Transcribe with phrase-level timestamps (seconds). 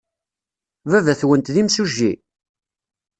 [0.89, 2.11] Baba-twent d imsujji?